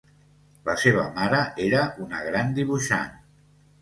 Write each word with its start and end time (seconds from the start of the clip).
La 0.69 0.75
seva 0.83 1.03
mare 1.19 1.41
era 1.65 1.83
una 2.07 2.23
gran 2.31 2.53
dibuixant. 2.59 3.13